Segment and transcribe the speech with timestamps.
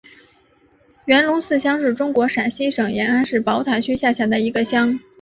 [1.05, 4.99] 元龙寺乡是中国陕西省延安市宝塔区下辖的一个乡。